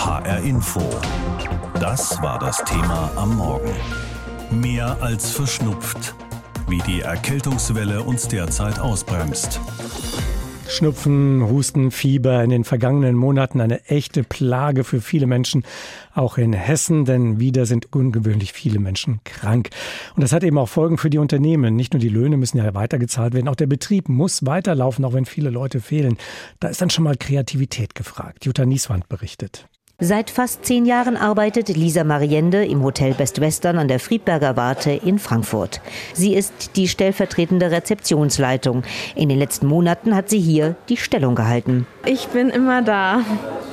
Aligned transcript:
HR 0.00 0.40
Info. 0.44 0.80
Das 1.78 2.22
war 2.22 2.38
das 2.38 2.64
Thema 2.64 3.12
am 3.16 3.36
Morgen. 3.36 3.70
Mehr 4.50 4.96
als 5.02 5.30
verschnupft. 5.30 6.14
Wie 6.68 6.78
die 6.78 7.02
Erkältungswelle 7.02 8.02
uns 8.02 8.26
derzeit 8.26 8.78
ausbremst. 8.78 9.60
Schnupfen, 10.68 11.46
Husten, 11.46 11.90
Fieber 11.90 12.42
in 12.42 12.48
den 12.48 12.64
vergangenen 12.64 13.14
Monaten 13.14 13.60
eine 13.60 13.84
echte 13.84 14.24
Plage 14.24 14.84
für 14.84 15.02
viele 15.02 15.26
Menschen, 15.26 15.64
auch 16.14 16.38
in 16.38 16.54
Hessen, 16.54 17.04
denn 17.04 17.38
wieder 17.38 17.66
sind 17.66 17.94
ungewöhnlich 17.94 18.54
viele 18.54 18.78
Menschen 18.78 19.20
krank. 19.24 19.68
Und 20.16 20.22
das 20.22 20.32
hat 20.32 20.44
eben 20.44 20.56
auch 20.56 20.68
Folgen 20.68 20.96
für 20.96 21.10
die 21.10 21.18
Unternehmen. 21.18 21.76
Nicht 21.76 21.92
nur 21.92 22.00
die 22.00 22.08
Löhne 22.08 22.38
müssen 22.38 22.56
ja 22.56 22.72
weitergezahlt 22.72 23.34
werden, 23.34 23.48
auch 23.48 23.54
der 23.54 23.66
Betrieb 23.66 24.08
muss 24.08 24.46
weiterlaufen, 24.46 25.04
auch 25.04 25.12
wenn 25.12 25.26
viele 25.26 25.50
Leute 25.50 25.82
fehlen. 25.82 26.16
Da 26.58 26.68
ist 26.68 26.80
dann 26.80 26.88
schon 26.88 27.04
mal 27.04 27.16
Kreativität 27.16 27.94
gefragt. 27.94 28.46
Jutta 28.46 28.64
Nieswand 28.64 29.06
berichtet. 29.10 29.68
Seit 30.02 30.30
fast 30.30 30.64
zehn 30.64 30.86
Jahren 30.86 31.18
arbeitet 31.18 31.68
Lisa 31.68 32.04
Mariende 32.04 32.64
im 32.64 32.82
Hotel 32.82 33.12
Best 33.12 33.38
Western 33.38 33.76
an 33.76 33.86
der 33.86 34.00
Friedberger 34.00 34.56
Warte 34.56 34.92
in 34.92 35.18
Frankfurt. 35.18 35.82
Sie 36.14 36.34
ist 36.34 36.76
die 36.76 36.88
stellvertretende 36.88 37.70
Rezeptionsleitung. 37.70 38.82
In 39.14 39.28
den 39.28 39.38
letzten 39.38 39.66
Monaten 39.66 40.16
hat 40.16 40.30
sie 40.30 40.40
hier 40.40 40.74
die 40.88 40.96
Stellung 40.96 41.34
gehalten. 41.34 41.86
Ich 42.06 42.28
bin 42.28 42.48
immer 42.48 42.80
da. 42.80 43.20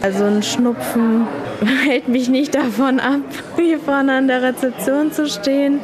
Also 0.02 0.25
ein 0.25 0.43
Schnupfen 0.43 1.27
hält 1.85 2.09
mich 2.09 2.27
nicht 2.27 2.55
davon 2.55 2.99
ab, 2.99 3.21
hier 3.55 3.80
vorne 3.80 4.17
an 4.17 4.27
der 4.27 4.41
Rezeption 4.41 5.13
zu 5.13 5.30
stehen. 5.30 5.80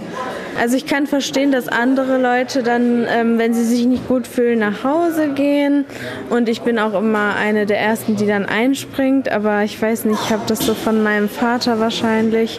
Also 0.60 0.78
ich 0.78 0.86
kann 0.86 1.08
verstehen, 1.08 1.52
dass 1.52 1.68
andere 1.68 2.18
Leute 2.18 2.64
dann, 2.64 3.06
ähm, 3.10 3.38
wenn 3.38 3.54
sie 3.54 3.66
sich 3.66 3.86
nicht 3.86 4.08
gut 4.08 4.28
fühlen, 4.28 4.60
nach 4.60 4.84
Hause 4.84 5.30
gehen. 5.30 5.86
Und 6.30 6.48
ich 6.50 6.62
bin 6.62 6.80
auch 6.80 6.94
immer 6.94 7.36
eine 7.36 7.66
der 7.66 7.80
Ersten, 7.80 8.16
die 8.16 8.28
dann 8.28 8.46
einspringt. 8.46 9.30
Aber 9.30 9.64
ich 9.64 9.82
weiß 9.82 10.06
nicht, 10.06 10.20
ich 10.26 10.32
habe 10.32 10.44
das 10.48 10.60
so 10.60 10.74
von 10.74 11.04
meinem 11.04 11.30
Vater 11.30 11.80
wahrscheinlich, 11.80 12.58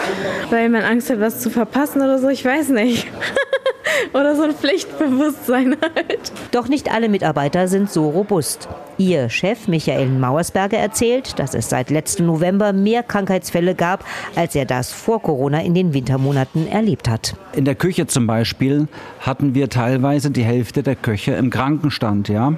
weil 0.51 0.69
man 0.69 0.83
Angst 0.83 1.11
hat, 1.11 1.21
was 1.21 1.41
zu 1.41 1.51
verpassen 1.51 2.03
oder 2.03 2.19
so. 2.19 2.29
Ich 2.29 2.45
weiß 2.45 2.71
nicht. 2.71 3.07
oder 4.13 4.37
so 4.37 4.43
ein 4.43 4.55
Pflichtbewusstsein 4.55 5.77
halt. 5.83 6.33
Doch 6.51 6.69
nicht 6.69 6.93
alle 6.93 7.09
Mitarbeiter 7.09 7.69
sind 7.69 7.91
so 7.91 8.09
robust. 8.09 8.69
Ihr 8.97 9.29
Chef 9.29 9.67
Michael 9.67 10.09
Mauersberger 10.09 10.79
erzählt, 10.79 11.39
dass 11.39 11.55
es 11.55 11.69
seit 11.69 11.91
letztem 11.91 12.27
November 12.27 12.73
mehr 12.73 13.03
Krankheitsfälle 13.03 13.75
gab, 13.75 14.05
als 14.37 14.55
er 14.55 14.67
das 14.67 14.93
vor 14.93 15.21
Corona 15.21 15.63
in 15.63 15.75
den 15.75 15.95
Wintermonaten 15.95 16.69
erlebt 16.69 17.09
hat. 17.09 17.35
In 17.55 17.65
der 17.65 17.75
Küche 17.75 18.07
zum 18.07 18.27
Beispiel 18.27 18.87
hatten 19.21 19.55
wir 19.55 19.69
teilweise 19.69 20.31
die 20.31 20.45
Hälfte 20.45 20.83
der 20.83 20.95
Köche 20.95 21.33
im 21.33 21.51
Krankenstand. 21.51 22.29
Ja, 22.29 22.55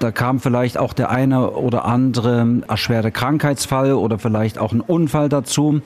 da 0.00 0.10
kam 0.10 0.40
vielleicht 0.40 0.78
auch 0.78 0.92
der 0.92 1.10
eine 1.10 1.52
oder 1.52 1.84
andere 1.84 2.62
erschwerte 2.66 3.12
Krankheitsfall 3.12 3.92
oder 3.92 4.18
vielleicht 4.18 4.58
auch 4.58 4.72
ein 4.72 4.80
Unfall 4.80 5.28
dazu. 5.28 5.80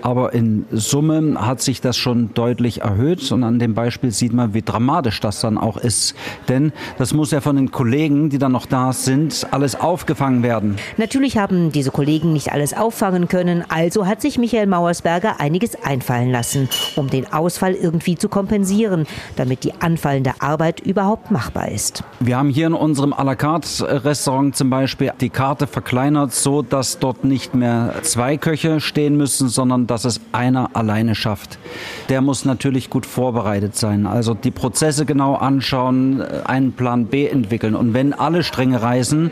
Aber 0.00 0.32
in 0.32 0.64
Summe 0.70 1.34
hat 1.38 1.60
sich 1.60 1.80
das 1.80 1.96
schon 1.96 2.32
deutlich 2.34 2.80
erhöht 2.80 3.30
und 3.30 3.44
an 3.44 3.58
dem 3.58 3.74
Beispiel 3.74 4.10
sieht 4.10 4.32
man, 4.32 4.54
wie 4.54 4.62
dramatisch 4.62 5.20
das 5.20 5.40
dann 5.40 5.58
auch 5.58 5.76
ist. 5.76 6.14
Denn 6.48 6.72
das 6.98 7.12
muss 7.12 7.30
ja 7.30 7.40
von 7.40 7.56
den 7.56 7.70
Kollegen, 7.70 8.30
die 8.30 8.38
dann 8.38 8.52
noch 8.52 8.66
da 8.66 8.92
sind, 8.92 9.33
alles 9.42 9.74
aufgefangen 9.74 10.44
werden. 10.44 10.76
Natürlich 10.98 11.36
haben 11.36 11.72
diese 11.72 11.90
Kollegen 11.90 12.32
nicht 12.32 12.52
alles 12.52 12.76
auffangen 12.76 13.26
können, 13.26 13.64
also 13.68 14.06
hat 14.06 14.20
sich 14.20 14.38
Michael 14.38 14.66
Mauersberger 14.66 15.40
einiges 15.40 15.74
einfallen 15.82 16.30
lassen, 16.30 16.68
um 16.94 17.08
den 17.08 17.32
Ausfall 17.32 17.72
irgendwie 17.74 18.16
zu 18.16 18.28
kompensieren, 18.28 19.06
damit 19.36 19.64
die 19.64 19.72
anfallende 19.80 20.34
Arbeit 20.38 20.80
überhaupt 20.80 21.30
machbar 21.30 21.70
ist. 21.70 22.04
Wir 22.20 22.36
haben 22.36 22.50
hier 22.50 22.66
in 22.68 22.74
unserem 22.74 23.12
à 23.12 23.24
la 23.24 23.34
carte 23.34 24.04
Restaurant 24.04 24.54
zum 24.54 24.70
Beispiel 24.70 25.12
die 25.20 25.30
Karte 25.30 25.66
verkleinert, 25.66 26.32
so 26.32 26.62
dass 26.62 26.98
dort 26.98 27.24
nicht 27.24 27.54
mehr 27.54 27.94
zwei 28.02 28.36
Köche 28.36 28.80
stehen 28.80 29.16
müssen, 29.16 29.48
sondern 29.48 29.86
dass 29.86 30.04
es 30.04 30.20
einer 30.32 30.70
alleine 30.74 31.14
schafft. 31.14 31.58
Der 32.08 32.20
muss 32.20 32.44
natürlich 32.44 32.90
gut 32.90 33.06
vorbereitet 33.06 33.76
sein, 33.76 34.06
also 34.06 34.34
die 34.34 34.50
Prozesse 34.50 35.06
genau 35.06 35.34
anschauen, 35.34 36.22
einen 36.44 36.72
Plan 36.72 37.06
B 37.06 37.26
entwickeln 37.26 37.74
und 37.74 37.94
wenn 37.94 38.12
alle 38.12 38.42
Stränge 38.42 38.82
reißen, 38.82 39.23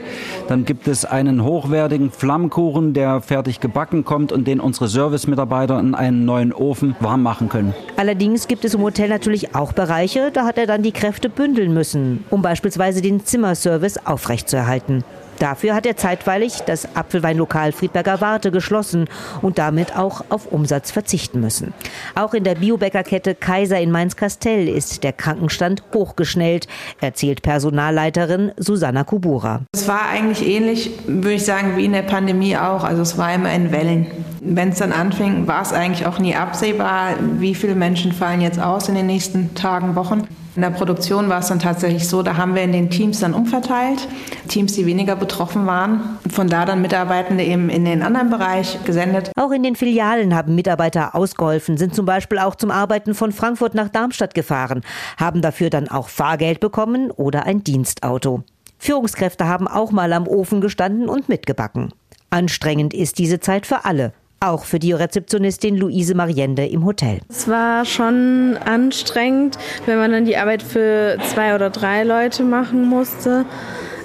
dann 0.48 0.64
gibt 0.64 0.88
es 0.88 1.04
einen 1.04 1.44
hochwertigen 1.44 2.10
Flammkuchen, 2.10 2.94
der 2.94 3.20
fertig 3.20 3.60
gebacken 3.60 4.04
kommt 4.04 4.32
und 4.32 4.46
den 4.46 4.60
unsere 4.60 4.88
Servicemitarbeiter 4.88 5.78
in 5.78 5.94
einen 5.94 6.24
neuen 6.24 6.52
Ofen 6.52 6.96
warm 7.00 7.22
machen 7.22 7.48
können. 7.48 7.74
Allerdings 7.96 8.48
gibt 8.48 8.64
es 8.64 8.74
im 8.74 8.82
Hotel 8.82 9.08
natürlich 9.08 9.54
auch 9.54 9.72
Bereiche, 9.72 10.30
da 10.32 10.44
hat 10.44 10.58
er 10.58 10.66
dann 10.66 10.82
die 10.82 10.92
Kräfte 10.92 11.28
bündeln 11.28 11.74
müssen, 11.74 12.24
um 12.30 12.42
beispielsweise 12.42 13.02
den 13.02 13.24
Zimmerservice 13.24 14.06
aufrechtzuerhalten. 14.06 15.04
Dafür 15.42 15.74
hat 15.74 15.86
er 15.86 15.96
zeitweilig 15.96 16.60
das 16.66 16.94
Apfelweinlokal 16.94 17.72
Friedberger 17.72 18.20
Warte 18.20 18.52
geschlossen 18.52 19.08
und 19.40 19.58
damit 19.58 19.96
auch 19.96 20.24
auf 20.28 20.46
Umsatz 20.46 20.92
verzichten 20.92 21.40
müssen. 21.40 21.74
Auch 22.14 22.32
in 22.32 22.44
der 22.44 22.54
Biobäckerkette 22.54 23.34
Kaiser 23.34 23.80
in 23.80 23.90
Mainz-Kastell 23.90 24.68
ist 24.68 25.02
der 25.02 25.12
Krankenstand 25.12 25.82
hochgeschnellt, 25.92 26.68
erzählt 27.00 27.42
Personalleiterin 27.42 28.52
Susanna 28.56 29.02
Kubura. 29.02 29.62
Es 29.74 29.88
war 29.88 30.08
eigentlich 30.08 30.46
ähnlich, 30.46 30.92
würde 31.08 31.34
ich 31.34 31.44
sagen, 31.44 31.76
wie 31.76 31.86
in 31.86 31.92
der 31.92 32.02
Pandemie 32.02 32.56
auch. 32.56 32.84
Also 32.84 33.02
es 33.02 33.18
war 33.18 33.34
immer 33.34 33.52
in 33.52 33.72
Wellen. 33.72 34.06
Wenn 34.40 34.68
es 34.68 34.78
dann 34.78 34.92
anfing, 34.92 35.48
war 35.48 35.62
es 35.62 35.72
eigentlich 35.72 36.06
auch 36.06 36.20
nie 36.20 36.36
absehbar, 36.36 37.16
wie 37.40 37.56
viele 37.56 37.74
Menschen 37.74 38.12
fallen 38.12 38.42
jetzt 38.42 38.60
aus 38.60 38.88
in 38.88 38.94
den 38.94 39.06
nächsten 39.06 39.56
Tagen, 39.56 39.96
Wochen. 39.96 40.28
In 40.54 40.60
der 40.60 40.70
Produktion 40.70 41.30
war 41.30 41.38
es 41.38 41.48
dann 41.48 41.60
tatsächlich 41.60 42.06
so, 42.06 42.22
da 42.22 42.36
haben 42.36 42.54
wir 42.54 42.62
in 42.62 42.72
den 42.72 42.90
Teams 42.90 43.20
dann 43.20 43.32
umverteilt, 43.32 44.06
Teams, 44.48 44.74
die 44.74 44.84
weniger 44.84 45.16
betroffen 45.16 45.66
waren. 45.66 46.18
Von 46.28 46.48
da 46.48 46.66
dann 46.66 46.82
Mitarbeitende 46.82 47.42
eben 47.42 47.70
in 47.70 47.86
den 47.86 48.02
anderen 48.02 48.28
Bereich 48.28 48.78
gesendet. 48.84 49.30
Auch 49.36 49.50
in 49.52 49.62
den 49.62 49.76
Filialen 49.76 50.34
haben 50.34 50.54
Mitarbeiter 50.54 51.14
ausgeholfen, 51.14 51.78
sind 51.78 51.94
zum 51.94 52.04
Beispiel 52.04 52.38
auch 52.38 52.54
zum 52.54 52.70
Arbeiten 52.70 53.14
von 53.14 53.32
Frankfurt 53.32 53.74
nach 53.74 53.88
Darmstadt 53.88 54.34
gefahren, 54.34 54.82
haben 55.16 55.40
dafür 55.40 55.70
dann 55.70 55.88
auch 55.88 56.08
Fahrgeld 56.08 56.60
bekommen 56.60 57.10
oder 57.10 57.46
ein 57.46 57.64
Dienstauto. 57.64 58.42
Führungskräfte 58.78 59.48
haben 59.48 59.68
auch 59.68 59.90
mal 59.90 60.12
am 60.12 60.28
Ofen 60.28 60.60
gestanden 60.60 61.08
und 61.08 61.30
mitgebacken. 61.30 61.94
Anstrengend 62.28 62.92
ist 62.92 63.18
diese 63.18 63.40
Zeit 63.40 63.66
für 63.66 63.86
alle, 63.86 64.12
auch 64.42 64.64
für 64.64 64.78
die 64.78 64.92
Rezeptionistin 64.92 65.76
Luise 65.76 66.14
Mariende 66.14 66.66
im 66.66 66.84
Hotel. 66.84 67.20
Es 67.28 67.48
war 67.48 67.84
schon 67.84 68.58
anstrengend, 68.64 69.58
wenn 69.86 69.98
man 69.98 70.12
dann 70.12 70.24
die 70.24 70.36
Arbeit 70.36 70.62
für 70.62 71.18
zwei 71.32 71.54
oder 71.54 71.70
drei 71.70 72.02
Leute 72.02 72.42
machen 72.42 72.88
musste. 72.88 73.44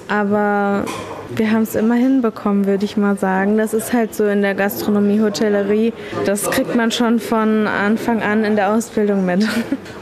Aber 0.08 0.84
wir 1.34 1.50
haben 1.50 1.62
es 1.62 1.74
immer 1.74 1.94
hinbekommen, 1.94 2.66
würde 2.66 2.84
ich 2.84 2.96
mal 2.96 3.18
sagen. 3.18 3.58
Das 3.58 3.74
ist 3.74 3.92
halt 3.92 4.14
so 4.14 4.26
in 4.26 4.42
der 4.42 4.54
Gastronomie, 4.54 5.20
Hotellerie. 5.20 5.92
Das 6.24 6.50
kriegt 6.50 6.74
man 6.74 6.90
schon 6.90 7.18
von 7.18 7.66
Anfang 7.66 8.22
an 8.22 8.44
in 8.44 8.56
der 8.56 8.72
Ausbildung 8.72 9.26
mit. 9.26 9.46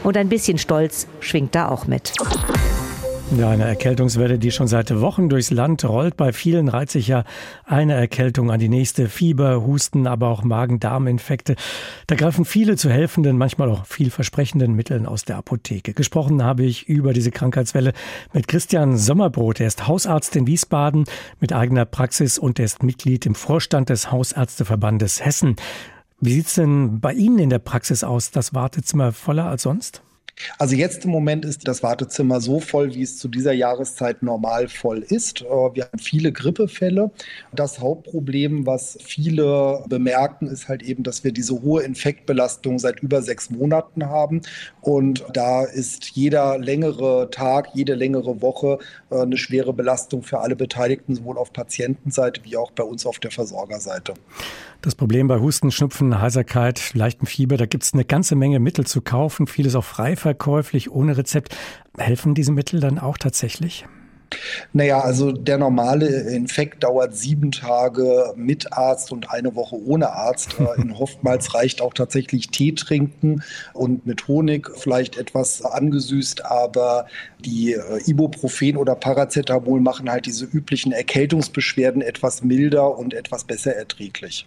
Und 0.03 0.17
ein 0.17 0.29
bisschen 0.29 0.57
Stolz 0.57 1.07
schwingt 1.19 1.55
da 1.55 1.67
auch 1.67 1.87
mit. 1.87 2.13
Ja, 3.35 3.49
eine 3.49 3.65
Erkältungswelle, 3.65 4.39
die 4.39 4.51
schon 4.51 4.67
seit 4.67 5.01
Wochen 5.01 5.27
durchs 5.27 5.51
Land 5.51 5.83
rollt. 5.83 6.15
Bei 6.15 6.31
vielen 6.31 6.69
reiht 6.69 6.89
sich 6.89 7.09
ja 7.09 7.25
eine 7.65 7.93
Erkältung 7.93 8.51
an 8.51 8.59
die 8.59 8.69
nächste. 8.69 9.09
Fieber, 9.09 9.65
Husten, 9.65 10.07
aber 10.07 10.29
auch 10.29 10.43
Magen-Darm-Infekte. 10.43 11.55
Da 12.07 12.15
greifen 12.15 12.45
viele 12.45 12.77
zu 12.77 12.89
helfenden, 12.89 13.37
manchmal 13.37 13.69
auch 13.69 13.85
vielversprechenden 13.85 14.73
Mitteln 14.73 15.05
aus 15.05 15.25
der 15.25 15.35
Apotheke. 15.35 15.93
Gesprochen 15.93 16.41
habe 16.41 16.63
ich 16.63 16.87
über 16.87 17.11
diese 17.11 17.31
Krankheitswelle 17.31 17.91
mit 18.31 18.47
Christian 18.47 18.97
Sommerbrot. 18.97 19.59
Er 19.59 19.67
ist 19.67 19.87
Hausarzt 19.87 20.35
in 20.37 20.47
Wiesbaden 20.47 21.03
mit 21.41 21.51
eigener 21.51 21.83
Praxis 21.83 22.39
und 22.39 22.59
er 22.59 22.65
ist 22.65 22.81
Mitglied 22.81 23.25
im 23.25 23.35
Vorstand 23.35 23.89
des 23.89 24.09
Hausärzteverbandes 24.09 25.23
Hessen. 25.23 25.57
Wie 26.21 26.33
sieht's 26.33 26.55
denn 26.55 27.01
bei 27.01 27.11
Ihnen 27.13 27.39
in 27.39 27.49
der 27.49 27.59
Praxis 27.59 28.05
aus? 28.05 28.31
Das 28.31 28.53
Wartezimmer 28.53 29.11
voller 29.11 29.45
als 29.45 29.63
sonst? 29.63 30.01
Also 30.57 30.75
jetzt 30.75 31.05
im 31.05 31.11
Moment 31.11 31.45
ist 31.45 31.67
das 31.67 31.83
Wartezimmer 31.83 32.41
so 32.41 32.59
voll, 32.59 32.93
wie 32.93 33.01
es 33.01 33.17
zu 33.17 33.27
dieser 33.27 33.53
Jahreszeit 33.53 34.23
normal 34.23 34.67
voll 34.67 34.99
ist. 34.99 35.41
Äh, 35.41 35.45
wir 35.45 35.85
haben 35.85 35.99
viele 35.99 36.31
Grippefälle. 36.31 37.11
Das 37.53 37.79
Hauptproblem, 37.79 38.65
was 38.65 38.97
viele 39.01 39.83
bemerken, 39.87 40.47
ist 40.47 40.67
halt 40.67 40.83
eben, 40.83 41.03
dass 41.03 41.23
wir 41.23 41.31
diese 41.31 41.61
hohe 41.61 41.83
Infektbelastung 41.83 42.79
seit 42.79 42.99
über 42.99 43.21
sechs 43.21 43.49
Monaten 43.49 44.05
haben. 44.07 44.41
Und 44.87 45.25
da 45.33 45.65
ist 45.65 46.11
jeder 46.11 46.57
längere 46.57 47.29
Tag, 47.29 47.67
jede 47.73 47.93
längere 47.93 48.41
Woche 48.41 48.79
äh, 49.09 49.19
eine 49.19 49.35
schwere 49.35 49.73
Belastung 49.73 50.23
für 50.23 50.39
alle 50.39 50.55
Beteiligten, 50.55 51.13
sowohl 51.13 51.37
auf 51.37 51.51
Patientenseite 51.51 52.39
wie 52.45 52.55
auch 52.55 52.71
bei 52.71 52.83
uns 52.83 53.05
auf 53.05 53.19
der 53.19 53.31
Versorgerseite. 53.31 54.13
Das 54.81 54.95
Problem 54.95 55.27
bei 55.27 55.41
Husten, 55.41 55.71
Schnupfen, 55.71 56.21
Heiserkeit, 56.21 56.93
leichtem 56.93 57.27
Fieber, 57.27 57.57
da 57.57 57.65
gibt 57.65 57.83
es 57.83 57.93
eine 57.93 58.05
ganze 58.05 58.37
Menge 58.37 58.61
Mittel 58.61 58.87
zu 58.87 59.01
kaufen, 59.01 59.45
vieles 59.45 59.75
auch 59.75 59.83
frei 59.83 60.15
verkäuflich, 60.15 60.89
ohne 60.89 61.17
Rezept. 61.17 61.53
Helfen 61.97 62.33
diese 62.33 62.53
Mittel 62.53 62.79
dann 62.79 62.97
auch 62.97 63.17
tatsächlich? 63.17 63.85
Naja, 64.73 64.99
also 64.99 65.31
der 65.31 65.57
normale 65.57 66.07
Infekt 66.07 66.83
dauert 66.83 67.15
sieben 67.15 67.51
Tage 67.51 68.33
mit 68.35 68.73
Arzt 68.73 69.11
und 69.11 69.31
eine 69.31 69.55
Woche 69.55 69.75
ohne 69.75 70.11
Arzt. 70.11 70.47
Äh, 70.57 70.81
in 70.81 70.91
oftmals 70.91 71.53
reicht 71.53 71.81
auch 71.81 71.93
tatsächlich 71.93 72.47
Tee 72.49 72.71
trinken 72.71 73.43
und 73.73 74.07
mit 74.07 74.27
Honig 74.27 74.71
vielleicht 74.75 75.17
etwas 75.17 75.63
angesüßt, 75.63 76.45
aber 76.45 77.05
die 77.39 77.73
äh, 77.73 78.09
Ibuprofen 78.09 78.75
oder 78.77 78.95
Paracetamol 78.95 79.79
machen 79.79 80.09
halt 80.09 80.25
diese 80.25 80.45
üblichen 80.45 80.91
Erkältungsbeschwerden 80.91 82.01
etwas 82.01 82.43
milder 82.43 82.97
und 82.97 83.13
etwas 83.13 83.43
besser 83.43 83.75
erträglich. 83.75 84.45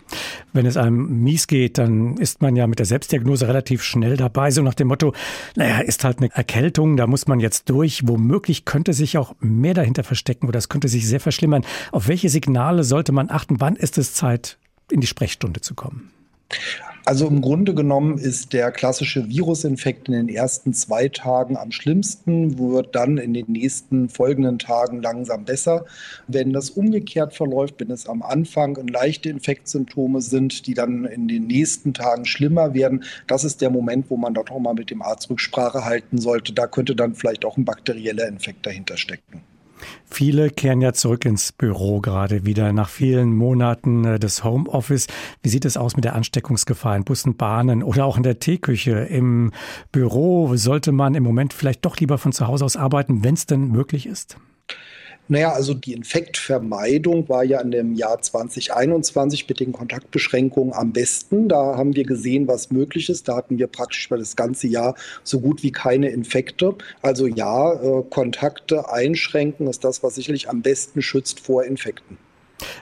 Wenn 0.53 0.67
es 0.67 0.77
einem 0.77 1.23
mies 1.23 1.47
geht, 1.47 1.79
dann 1.79 2.17
ist 2.17 2.43
man 2.43 2.57
ja 2.57 2.67
mit 2.67 2.79
der 2.79 2.87
Selbstdiagnose 2.87 3.47
relativ 3.47 3.83
schnell 3.83 4.17
dabei, 4.17 4.51
so 4.51 4.63
nach 4.63 4.75
dem 4.75 4.89
Motto, 4.89 5.15
naja, 5.55 5.81
ist 5.81 6.05
halt 6.05 6.19
eine 6.19 6.31
Erkältung, 6.35 6.97
da 6.97 7.07
muss 7.07 7.27
man 7.29 7.41
jetzt 7.41 7.71
durch. 7.71 8.07
Womöglich 8.07 8.65
könnte 8.65 8.93
sich 8.93 9.17
auch 9.19 9.35
mehr 9.41 9.70
dahinter 9.75 10.05
verstecken 10.05 10.49
oder 10.49 10.59
es 10.59 10.69
könnte 10.69 10.89
sich 10.89 11.07
sehr 11.07 11.21
verschlimmern. 11.21 11.65
Auf 11.93 12.09
welche 12.09 12.29
Signale 12.29 12.85
sollte 12.85 13.13
man 13.13 13.31
achten? 13.31 13.61
Wann 13.61 13.77
ist 13.77 13.99
es 13.99 14.15
Zeit, 14.15 14.59
in 14.91 15.01
die 15.01 15.07
Sprechstunde 15.07 15.61
zu 15.61 15.75
kommen? 15.75 16.11
Also 17.07 17.27
im 17.27 17.41
Grunde 17.41 17.75
genommen 17.75 18.19
ist 18.19 18.53
der 18.53 18.71
klassische 18.71 19.29
Virusinfekt 19.29 20.09
in 20.09 20.15
den 20.15 20.29
ersten 20.29 20.75
zwei 20.75 21.09
Tagen 21.09 21.57
am 21.57 21.73
schlimmsten, 21.73 22.59
wird 22.59 22.95
dann 22.95 23.17
in 23.17 23.33
den 23.33 23.47
nächsten 23.51 24.09
folgenden 24.09 24.59
Tagen 24.59 25.01
langsam 25.01 25.45
besser. 25.45 25.87
Wenn 26.29 26.53
das 26.53 26.71
umgekehrt 26.71 27.35
verläuft, 27.35 27.77
wenn 27.79 27.91
es 27.91 28.07
am 28.07 28.23
Anfang 28.23 28.77
leichte 28.87 29.31
Infektsymptome 29.31 30.21
sind, 30.21 30.67
die 30.67 30.75
dann 30.75 31.05
in 31.07 31.27
den 31.27 31.47
nächsten 31.47 31.95
Tagen 31.95 32.27
schlimmer 32.27 32.75
werden, 32.75 33.03
das 33.27 33.45
ist 33.45 33.61
der 33.63 33.71
Moment, 33.71 34.11
wo 34.11 34.17
man 34.17 34.35
dort 34.35 34.51
auch 34.51 34.61
mal 34.61 34.75
mit 34.75 34.91
dem 34.91 35.03
Arzt 35.03 35.31
Rücksprache 35.31 35.85
halten 35.85 36.19
sollte. 36.19 36.53
Da 36.53 36.67
könnte 36.67 36.95
dann 36.95 37.15
vielleicht 37.15 37.45
auch 37.45 37.57
ein 37.57 37.65
bakterieller 37.65 38.29
Infekt 38.29 38.67
dahinter 38.67 38.99
stecken. 38.99 39.43
Viele 40.05 40.51
kehren 40.51 40.81
ja 40.81 40.93
zurück 40.93 41.25
ins 41.25 41.53
Büro 41.53 42.01
gerade 42.01 42.45
wieder 42.45 42.73
nach 42.73 42.89
vielen 42.89 43.35
Monaten 43.35 44.05
äh, 44.05 44.19
des 44.19 44.45
Homeoffice. 44.45 45.07
Wie 45.43 45.49
sieht 45.49 45.65
es 45.65 45.77
aus 45.77 45.97
mit 45.97 46.05
der 46.05 46.15
Ansteckungsgefahr 46.15 46.97
in 46.97 47.05
Bussen, 47.05 47.37
Bahnen 47.37 47.83
oder 47.83 48.05
auch 48.05 48.17
in 48.17 48.23
der 48.23 48.39
Teeküche? 48.39 48.93
Im 48.93 49.53
Büro 49.93 50.57
sollte 50.57 50.93
man 50.93 51.15
im 51.15 51.23
Moment 51.23 51.53
vielleicht 51.53 51.85
doch 51.85 51.97
lieber 51.97 52.19
von 52.19 52.33
zu 52.33 52.47
Hause 52.47 52.65
aus 52.65 52.77
arbeiten, 52.77 53.25
wenn 53.25 53.35
es 53.35 53.47
denn 53.47 53.69
möglich 53.69 54.07
ist? 54.07 54.37
Naja, 55.29 55.53
also 55.53 55.75
die 55.75 55.93
Infektvermeidung 55.93 57.29
war 57.29 57.45
ja 57.45 57.61
in 57.61 57.71
dem 57.71 57.95
Jahr 57.95 58.21
2021 58.21 59.49
mit 59.49 59.61
den 59.61 59.73
Kontaktbeschränkungen 59.73 60.73
am 60.75 60.93
besten. 60.93 61.49
Da 61.49 61.77
haben 61.77 61.95
wir 61.95 62.05
gesehen, 62.05 62.49
was 62.49 62.73
möglich 62.73 63.09
ist. 63.09 63.29
Da 63.29 63.37
hatten 63.37 63.59
wir 63.59 63.69
praktisch 63.69 64.07
über 64.09 64.19
das 64.19 64.35
ganze 64.35 64.67
Jahr 64.67 64.97
so 65.23 65.39
gut 65.39 65.63
wie 65.63 65.71
keine 65.71 66.09
Infekte. 66.09 66.75
Also 67.01 67.29
ja, 67.29 67.75
äh, 67.75 68.03
Kontakte 68.11 68.93
einschränken 68.93 69.69
ist 69.69 69.85
das, 69.85 70.03
was 70.03 70.17
sicherlich 70.17 70.49
am 70.49 70.63
besten 70.63 71.01
schützt 71.01 71.39
vor 71.39 71.65
Infekten. 71.65 72.19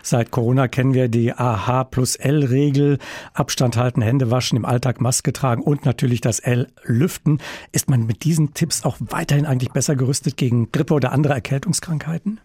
Seit 0.03 0.31
Corona 0.31 0.69
kennen 0.69 0.95
wir 0.95 1.09
die 1.09 1.33
AH 1.33 1.85
plus 1.85 2.17
L-Regel. 2.17 2.99
Abstand 3.35 3.77
halten, 3.77 4.03
Hände 4.03 4.31
waschen, 4.31 4.57
im 4.57 4.65
Alltag 4.65 5.01
Maske 5.01 5.33
tragen 5.33 5.63
und 5.63 5.85
natürlich 5.85 6.21
das 6.21 6.39
L 6.39 6.69
lüften. 6.85 7.39
Ist 7.73 7.89
man 7.89 8.07
mit 8.07 8.25
diesen 8.25 8.55
Tipps 8.55 8.85
auch 8.85 8.97
weiterhin 9.01 9.47
eigentlich 9.47 9.73
besser 9.73 9.97
gerüstet 9.97 10.37
gegen 10.37 10.73
Grippe 10.73 10.95
oder 10.95 11.13
andere 11.13 11.35
Erkältungskrankheiten? 11.35 12.41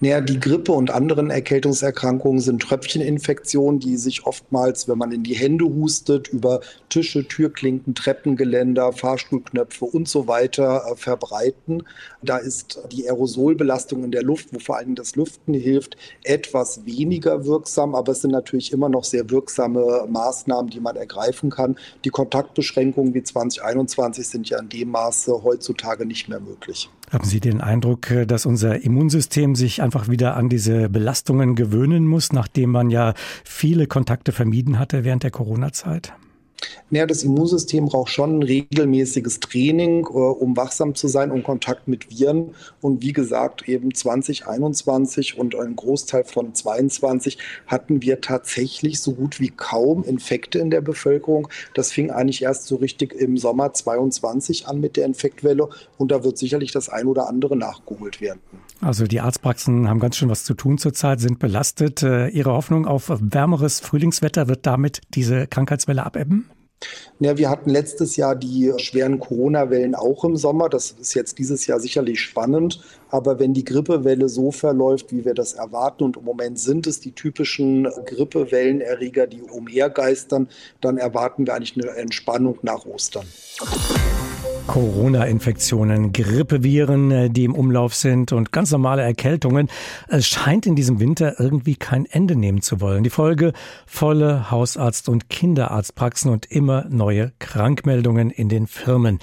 Naja, 0.00 0.20
die 0.20 0.38
Grippe 0.38 0.72
und 0.72 0.90
anderen 0.90 1.30
Erkältungserkrankungen 1.30 2.40
sind 2.40 2.60
Tröpfcheninfektionen, 2.60 3.80
die 3.80 3.96
sich 3.96 4.26
oftmals, 4.26 4.88
wenn 4.88 4.98
man 4.98 5.12
in 5.12 5.22
die 5.22 5.34
Hände 5.34 5.64
hustet, 5.64 6.28
über 6.28 6.60
Tische, 6.90 7.26
Türklinken, 7.26 7.94
Treppengeländer, 7.94 8.92
Fahrstuhlknöpfe 8.92 9.86
und 9.86 10.06
so 10.06 10.28
weiter 10.28 10.84
äh, 10.86 10.96
verbreiten. 10.96 11.84
Da 12.22 12.36
ist 12.36 12.78
die 12.92 13.08
Aerosolbelastung 13.08 14.04
in 14.04 14.10
der 14.10 14.22
Luft, 14.22 14.48
wo 14.52 14.58
vor 14.58 14.76
allem 14.76 14.94
das 14.94 15.16
Lüften 15.16 15.54
hilft, 15.54 15.96
etwas 16.24 16.84
weniger 16.84 17.46
wirksam, 17.46 17.94
aber 17.94 18.12
es 18.12 18.20
sind 18.20 18.32
natürlich 18.32 18.72
immer 18.72 18.90
noch 18.90 19.04
sehr 19.04 19.30
wirksame 19.30 20.06
Maßnahmen, 20.08 20.70
die 20.70 20.80
man 20.80 20.96
ergreifen 20.96 21.48
kann. 21.48 21.76
Die 22.04 22.10
Kontaktbeschränkungen 22.10 23.14
wie 23.14 23.22
2021 23.22 24.28
sind 24.28 24.50
ja 24.50 24.58
in 24.58 24.68
dem 24.68 24.90
Maße 24.90 25.42
heutzutage 25.42 26.04
nicht 26.04 26.28
mehr 26.28 26.40
möglich. 26.40 26.90
Haben 27.12 27.24
Sie 27.24 27.40
den 27.40 27.60
Eindruck, 27.60 28.08
dass 28.26 28.46
unser 28.46 28.82
Immunsystem 28.82 29.54
sich 29.54 29.82
einfach 29.82 30.08
wieder 30.08 30.36
an 30.36 30.48
diese 30.48 30.88
Belastungen 30.88 31.54
gewöhnen 31.54 32.06
muss, 32.06 32.32
nachdem 32.32 32.70
man 32.70 32.90
ja 32.90 33.14
viele 33.44 33.86
Kontakte 33.86 34.32
vermieden 34.32 34.78
hatte 34.78 35.04
während 35.04 35.22
der 35.22 35.30
Corona-Zeit? 35.30 36.12
Naja, 36.90 37.06
das 37.06 37.24
Immunsystem 37.24 37.86
braucht 37.86 38.10
schon 38.10 38.38
ein 38.38 38.42
regelmäßiges 38.42 39.40
Training, 39.40 40.04
äh, 40.04 40.08
um 40.08 40.56
wachsam 40.56 40.94
zu 40.94 41.08
sein, 41.08 41.30
um 41.30 41.42
Kontakt 41.42 41.88
mit 41.88 42.10
Viren. 42.10 42.54
Und 42.80 43.02
wie 43.02 43.12
gesagt, 43.12 43.68
eben 43.68 43.94
2021 43.94 45.38
und 45.38 45.54
ein 45.54 45.76
Großteil 45.76 46.24
von 46.24 46.54
2022 46.54 47.38
hatten 47.66 48.02
wir 48.02 48.20
tatsächlich 48.20 49.00
so 49.00 49.12
gut 49.12 49.40
wie 49.40 49.50
kaum 49.50 50.04
Infekte 50.04 50.58
in 50.58 50.70
der 50.70 50.80
Bevölkerung. 50.80 51.48
Das 51.74 51.92
fing 51.92 52.10
eigentlich 52.10 52.42
erst 52.42 52.66
so 52.66 52.76
richtig 52.76 53.12
im 53.14 53.36
Sommer 53.36 53.72
22 53.72 54.66
an 54.66 54.80
mit 54.80 54.96
der 54.96 55.06
Infektwelle. 55.06 55.68
Und 55.98 56.10
da 56.10 56.24
wird 56.24 56.38
sicherlich 56.38 56.72
das 56.72 56.88
ein 56.88 57.06
oder 57.06 57.28
andere 57.28 57.56
nachgeholt 57.56 58.20
werden. 58.20 58.40
Also 58.84 59.06
die 59.06 59.20
Arztpraxen 59.20 59.88
haben 59.88 59.98
ganz 59.98 60.16
schön 60.16 60.28
was 60.28 60.44
zu 60.44 60.52
tun 60.52 60.76
zurzeit, 60.76 61.18
sind 61.18 61.38
belastet. 61.38 62.02
Äh, 62.02 62.28
Ihre 62.28 62.52
Hoffnung 62.52 62.86
auf 62.86 63.10
wärmeres 63.18 63.80
Frühlingswetter 63.80 64.46
wird 64.46 64.66
damit 64.66 65.00
diese 65.14 65.46
Krankheitswelle 65.46 66.04
abebben? 66.04 66.50
Ja, 67.18 67.38
wir 67.38 67.48
hatten 67.48 67.70
letztes 67.70 68.16
Jahr 68.16 68.36
die 68.36 68.70
schweren 68.76 69.20
Corona-Wellen 69.20 69.94
auch 69.94 70.24
im 70.24 70.36
Sommer. 70.36 70.68
Das 70.68 70.90
ist 70.90 71.14
jetzt 71.14 71.38
dieses 71.38 71.66
Jahr 71.66 71.80
sicherlich 71.80 72.20
spannend. 72.20 72.82
Aber 73.08 73.38
wenn 73.38 73.54
die 73.54 73.64
Grippewelle 73.64 74.28
so 74.28 74.50
verläuft, 74.50 75.12
wie 75.12 75.24
wir 75.24 75.32
das 75.32 75.54
erwarten, 75.54 76.04
und 76.04 76.18
im 76.18 76.24
Moment 76.24 76.58
sind 76.58 76.86
es 76.86 77.00
die 77.00 77.12
typischen 77.12 77.84
Grippewellenerreger, 78.04 79.26
die 79.26 79.40
umhergeistern, 79.40 80.48
dann 80.82 80.98
erwarten 80.98 81.46
wir 81.46 81.54
eigentlich 81.54 81.82
eine 81.82 81.96
Entspannung 81.96 82.58
nach 82.60 82.84
Ostern. 82.84 83.24
Corona-Infektionen, 84.66 86.12
Grippeviren, 86.12 87.10
äh, 87.10 87.30
die 87.30 87.44
im 87.44 87.54
Umlauf 87.54 87.94
sind 87.94 88.32
und 88.32 88.50
ganz 88.50 88.70
normale 88.70 89.02
Erkältungen. 89.02 89.68
Es 90.08 90.26
scheint 90.26 90.66
in 90.66 90.74
diesem 90.74 91.00
Winter 91.00 91.38
irgendwie 91.38 91.76
kein 91.76 92.06
Ende 92.06 92.34
nehmen 92.34 92.62
zu 92.62 92.80
wollen. 92.80 93.04
Die 93.04 93.10
Folge 93.10 93.52
volle 93.86 94.50
Hausarzt- 94.50 95.08
und 95.08 95.28
Kinderarztpraxen 95.28 96.30
und 96.30 96.46
immer 96.46 96.86
neue 96.88 97.32
Krankmeldungen 97.38 98.30
in 98.30 98.48
den 98.48 98.66
Firmen. 98.66 99.18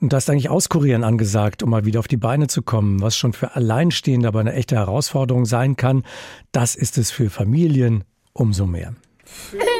Und 0.00 0.12
da 0.12 0.18
ist 0.18 0.28
eigentlich 0.28 0.50
Auskurieren 0.50 1.04
angesagt, 1.04 1.62
um 1.62 1.70
mal 1.70 1.86
wieder 1.86 2.00
auf 2.00 2.08
die 2.08 2.16
Beine 2.16 2.48
zu 2.48 2.62
kommen, 2.62 3.00
was 3.00 3.16
schon 3.16 3.32
für 3.32 3.54
Alleinstehende 3.54 4.28
aber 4.28 4.40
eine 4.40 4.52
echte 4.52 4.76
Herausforderung 4.76 5.46
sein 5.46 5.76
kann. 5.76 6.02
Das 6.52 6.74
ist 6.74 6.98
es 6.98 7.10
für 7.10 7.30
Familien 7.30 8.04
umso 8.32 8.66
mehr. 8.66 8.94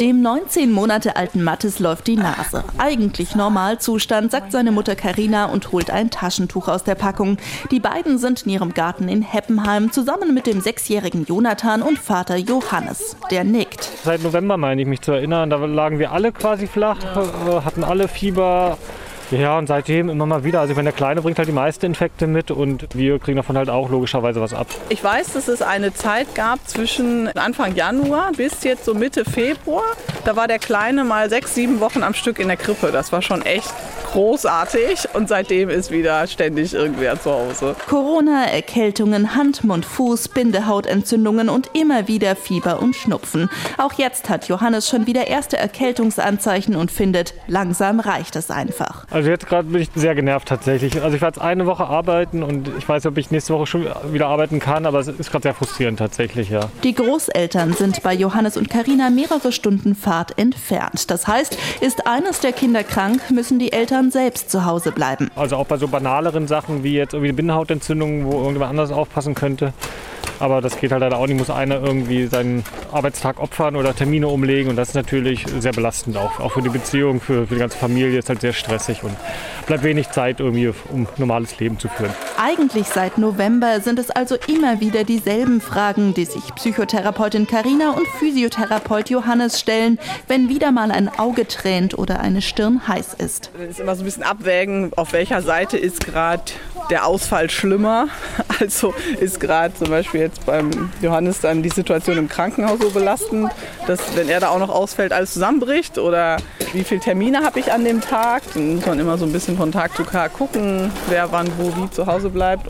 Dem 0.00 0.22
19 0.22 0.72
Monate 0.72 1.16
alten 1.16 1.44
Mattes 1.44 1.78
läuft 1.78 2.06
die 2.06 2.16
Nase. 2.16 2.64
Eigentlich 2.78 3.34
Normalzustand, 3.34 4.30
sagt 4.30 4.50
seine 4.50 4.72
Mutter 4.72 4.96
Karina 4.96 5.44
und 5.44 5.72
holt 5.72 5.90
ein 5.90 6.10
Taschentuch 6.10 6.68
aus 6.68 6.84
der 6.84 6.94
Packung. 6.94 7.36
Die 7.70 7.80
beiden 7.80 8.16
sind 8.16 8.46
in 8.46 8.52
ihrem 8.52 8.72
Garten 8.72 9.10
in 9.10 9.20
Heppenheim 9.20 9.92
zusammen 9.92 10.32
mit 10.32 10.46
dem 10.46 10.62
sechsjährigen 10.62 11.26
Jonathan 11.26 11.82
und 11.82 11.98
Vater 11.98 12.36
Johannes. 12.36 13.14
Der 13.30 13.44
nickt. 13.44 13.90
Seit 14.02 14.22
November 14.22 14.56
meine 14.56 14.80
ich 14.80 14.88
mich 14.88 15.02
zu 15.02 15.12
erinnern, 15.12 15.50
da 15.50 15.56
lagen 15.56 15.98
wir 15.98 16.12
alle 16.12 16.32
quasi 16.32 16.66
flach, 16.66 16.96
hatten 17.62 17.84
alle 17.84 18.08
Fieber. 18.08 18.78
Ja, 19.30 19.58
und 19.58 19.68
seitdem 19.68 20.08
immer 20.08 20.26
mal 20.26 20.44
wieder. 20.44 20.60
Also 20.60 20.74
meine, 20.74 20.90
der 20.90 20.92
Kleine 20.92 21.22
bringt 21.22 21.38
halt 21.38 21.48
die 21.48 21.52
meisten 21.52 21.86
Infekte 21.86 22.26
mit 22.26 22.50
und 22.50 22.88
wir 22.94 23.18
kriegen 23.18 23.36
davon 23.36 23.56
halt 23.56 23.70
auch 23.70 23.88
logischerweise 23.88 24.40
was 24.40 24.52
ab. 24.52 24.66
Ich 24.88 25.02
weiß, 25.02 25.34
dass 25.34 25.46
es 25.46 25.62
eine 25.62 25.94
Zeit 25.94 26.34
gab 26.34 26.66
zwischen 26.68 27.28
Anfang 27.36 27.74
Januar 27.74 28.32
bis 28.36 28.64
jetzt 28.64 28.84
so 28.84 28.94
Mitte 28.94 29.24
Februar. 29.24 29.84
Da 30.24 30.34
war 30.34 30.48
der 30.48 30.58
Kleine 30.58 31.04
mal 31.04 31.30
sechs, 31.30 31.54
sieben 31.54 31.80
Wochen 31.80 32.02
am 32.02 32.14
Stück 32.14 32.38
in 32.38 32.48
der 32.48 32.56
Krippe. 32.56 32.90
Das 32.92 33.12
war 33.12 33.22
schon 33.22 33.42
echt 33.42 33.72
großartig 34.12 35.08
und 35.14 35.28
seitdem 35.28 35.68
ist 35.68 35.90
wieder 35.90 36.26
ständig 36.26 36.74
irgendwer 36.74 37.20
zu 37.20 37.30
Hause. 37.30 37.76
Corona, 37.88 38.44
Erkältungen, 38.44 39.34
Hand, 39.34 39.64
Mund, 39.64 39.84
Fuß, 39.84 40.28
Bindehautentzündungen 40.28 41.48
und 41.48 41.70
immer 41.74 42.08
wieder 42.08 42.36
Fieber 42.36 42.80
und 42.80 42.94
Schnupfen. 42.96 43.48
Auch 43.78 43.92
jetzt 43.94 44.28
hat 44.28 44.48
Johannes 44.48 44.88
schon 44.88 45.06
wieder 45.06 45.28
erste 45.28 45.56
Erkältungsanzeichen 45.56 46.76
und 46.76 46.90
findet, 46.90 47.34
langsam 47.46 48.00
reicht 48.00 48.36
es 48.36 48.50
einfach. 48.50 49.06
Also 49.10 49.30
jetzt 49.30 49.46
gerade 49.46 49.68
bin 49.68 49.82
ich 49.82 49.90
sehr 49.94 50.14
genervt 50.14 50.48
tatsächlich. 50.48 51.02
Also 51.02 51.16
ich 51.16 51.22
werde 51.22 51.38
jetzt 51.38 51.44
eine 51.44 51.66
Woche 51.66 51.86
arbeiten 51.86 52.42
und 52.42 52.70
ich 52.78 52.88
weiß 52.88 53.04
nicht, 53.04 53.12
ob 53.12 53.18
ich 53.18 53.30
nächste 53.30 53.54
Woche 53.54 53.66
schon 53.66 53.86
wieder 54.12 54.26
arbeiten 54.26 54.58
kann, 54.58 54.86
aber 54.86 54.98
es 54.98 55.08
ist 55.08 55.30
gerade 55.30 55.42
sehr 55.42 55.54
frustrierend 55.54 55.98
tatsächlich, 55.98 56.50
ja. 56.50 56.68
Die 56.82 56.94
Großeltern 56.94 57.74
sind 57.74 58.02
bei 58.02 58.14
Johannes 58.14 58.56
und 58.56 58.70
Karina 58.70 59.10
mehrere 59.10 59.52
Stunden 59.52 59.94
Fahrt 59.94 60.38
entfernt. 60.38 61.10
Das 61.10 61.26
heißt, 61.26 61.56
ist 61.80 62.06
eines 62.06 62.40
der 62.40 62.52
Kinder 62.52 62.82
krank, 62.82 63.30
müssen 63.30 63.58
die 63.58 63.72
Eltern 63.72 63.99
Eltern 64.00 64.10
selbst 64.10 64.50
zu 64.50 64.64
Hause 64.64 64.92
bleiben. 64.92 65.30
Also 65.36 65.56
auch 65.56 65.66
bei 65.66 65.76
so 65.76 65.86
banaleren 65.86 66.48
Sachen 66.48 66.82
wie 66.82 66.94
jetzt 66.94 67.12
irgendwie 67.12 67.28
eine 67.28 67.36
wo 68.24 68.32
irgendjemand 68.32 68.70
anders 68.70 68.92
aufpassen 68.92 69.34
könnte. 69.34 69.74
Aber 70.40 70.60
das 70.60 70.78
geht 70.78 70.90
halt 70.90 71.02
leider 71.02 71.18
auch 71.18 71.26
nicht. 71.26 71.38
Muss 71.38 71.50
einer 71.50 71.80
irgendwie 71.80 72.26
seinen 72.26 72.64
Arbeitstag 72.90 73.40
opfern 73.40 73.76
oder 73.76 73.94
Termine 73.94 74.28
umlegen. 74.28 74.70
Und 74.70 74.76
das 74.76 74.88
ist 74.88 74.94
natürlich 74.94 75.46
sehr 75.60 75.72
belastend 75.72 76.16
auch. 76.16 76.40
Auch 76.40 76.52
für 76.52 76.62
die 76.62 76.70
Beziehung, 76.70 77.20
für, 77.20 77.46
für 77.46 77.54
die 77.54 77.60
ganze 77.60 77.78
Familie 77.78 78.18
ist 78.18 78.28
halt 78.28 78.40
sehr 78.40 78.52
stressig 78.52 79.04
und 79.04 79.14
bleibt 79.66 79.84
wenig 79.84 80.10
Zeit 80.10 80.40
irgendwie, 80.40 80.72
um 80.90 81.06
normales 81.18 81.58
Leben 81.60 81.78
zu 81.78 81.88
führen. 81.88 82.10
Eigentlich 82.38 82.86
seit 82.86 83.18
November 83.18 83.80
sind 83.80 83.98
es 83.98 84.10
also 84.10 84.36
immer 84.48 84.80
wieder 84.80 85.04
dieselben 85.04 85.60
Fragen, 85.60 86.14
die 86.14 86.24
sich 86.24 86.54
Psychotherapeutin 86.54 87.46
Karina 87.46 87.90
und 87.90 88.06
Physiotherapeut 88.18 89.10
Johannes 89.10 89.60
stellen, 89.60 89.98
wenn 90.26 90.48
wieder 90.48 90.72
mal 90.72 90.90
ein 90.90 91.08
Auge 91.08 91.46
tränt 91.46 91.98
oder 91.98 92.20
eine 92.20 92.42
Stirn 92.42 92.88
heiß 92.88 93.14
ist. 93.14 93.50
Es 93.62 93.70
ist 93.72 93.80
immer 93.80 93.94
so 93.94 94.02
ein 94.02 94.06
bisschen 94.06 94.22
abwägen, 94.22 94.92
auf 94.96 95.12
welcher 95.12 95.42
Seite 95.42 95.76
ist 95.76 96.04
gerade 96.04 96.42
der 96.88 97.06
Ausfall 97.06 97.50
schlimmer. 97.50 98.08
Also 98.60 98.92
ist 99.18 99.40
gerade 99.40 99.72
zum 99.72 99.88
Beispiel 99.88 100.20
jetzt 100.20 100.44
beim 100.44 100.90
Johannes 101.00 101.40
dann 101.40 101.62
die 101.62 101.70
Situation 101.70 102.18
im 102.18 102.28
Krankenhaus 102.28 102.78
so 102.78 102.90
belastend, 102.90 103.50
dass 103.86 104.00
wenn 104.16 104.28
er 104.28 104.40
da 104.40 104.50
auch 104.50 104.58
noch 104.58 104.68
ausfällt, 104.68 105.14
alles 105.14 105.32
zusammenbricht 105.32 105.96
oder 105.96 106.36
wie 106.74 106.84
viele 106.84 107.00
Termine 107.00 107.42
habe 107.42 107.58
ich 107.58 107.72
an 107.72 107.84
dem 107.86 108.02
Tag. 108.02 108.42
Dann 108.52 108.76
muss 108.76 108.84
man 108.84 108.98
immer 108.98 109.16
so 109.16 109.24
ein 109.24 109.32
bisschen 109.32 109.56
von 109.56 109.72
Tag 109.72 109.96
zu 109.96 110.02
Tag 110.02 110.34
gucken, 110.34 110.92
wer 111.08 111.32
wann 111.32 111.50
wo 111.56 111.74
wie 111.76 111.90
zu 111.90 112.06
Hause 112.06 112.28
bleibt. 112.28 112.66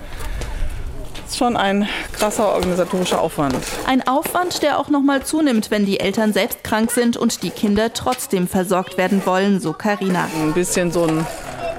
Das 1.31 1.37
ist 1.37 1.39
schon 1.39 1.57
ein 1.57 1.89
krasser 2.13 2.55
organisatorischer 2.55 3.21
Aufwand. 3.21 3.57
Ein 3.87 4.07
Aufwand, 4.07 4.63
der 4.63 4.79
auch 4.79 4.89
noch 4.89 5.03
mal 5.03 5.25
zunimmt, 5.25 5.71
wenn 5.71 5.87
die 5.87 6.01
Eltern 6.01 6.33
selbst 6.33 6.65
krank 6.65 6.91
sind 6.91 7.17
und 7.17 7.43
die 7.43 7.51
Kinder 7.51 7.93
trotzdem 7.93 8.49
versorgt 8.49 8.97
werden 8.97 9.23
wollen, 9.25 9.61
so 9.61 9.73
Karina. 9.73 10.29
Ein 10.41 10.53
bisschen 10.55 10.91
so 10.91 11.05
ein 11.05 11.27